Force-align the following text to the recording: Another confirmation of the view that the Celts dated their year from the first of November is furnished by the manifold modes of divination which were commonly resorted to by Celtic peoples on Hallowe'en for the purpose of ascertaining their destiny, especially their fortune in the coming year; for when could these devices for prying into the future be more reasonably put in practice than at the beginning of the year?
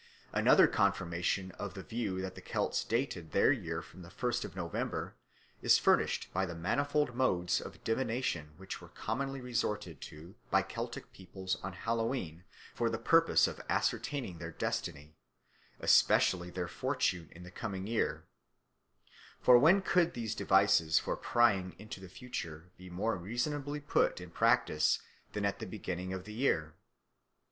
Another 0.33 0.65
confirmation 0.65 1.51
of 1.59 1.75
the 1.75 1.83
view 1.83 2.21
that 2.21 2.33
the 2.33 2.41
Celts 2.41 2.83
dated 2.83 3.33
their 3.33 3.51
year 3.51 3.83
from 3.83 4.01
the 4.01 4.09
first 4.09 4.43
of 4.43 4.55
November 4.55 5.13
is 5.61 5.77
furnished 5.77 6.33
by 6.33 6.43
the 6.43 6.55
manifold 6.55 7.13
modes 7.13 7.61
of 7.61 7.83
divination 7.83 8.55
which 8.57 8.81
were 8.81 8.87
commonly 8.89 9.41
resorted 9.41 10.01
to 10.01 10.33
by 10.49 10.63
Celtic 10.63 11.13
peoples 11.13 11.57
on 11.61 11.73
Hallowe'en 11.73 12.43
for 12.73 12.89
the 12.89 12.97
purpose 12.97 13.45
of 13.45 13.61
ascertaining 13.69 14.39
their 14.39 14.49
destiny, 14.49 15.17
especially 15.79 16.49
their 16.49 16.67
fortune 16.67 17.29
in 17.33 17.43
the 17.43 17.51
coming 17.51 17.85
year; 17.85 18.25
for 19.39 19.59
when 19.59 19.83
could 19.83 20.15
these 20.15 20.33
devices 20.33 20.97
for 20.97 21.15
prying 21.15 21.75
into 21.77 21.99
the 21.99 22.09
future 22.09 22.71
be 22.75 22.89
more 22.89 23.15
reasonably 23.17 23.79
put 23.79 24.19
in 24.19 24.31
practice 24.31 24.97
than 25.33 25.45
at 25.45 25.59
the 25.59 25.67
beginning 25.67 26.11
of 26.11 26.23
the 26.23 26.33
year? 26.33 26.73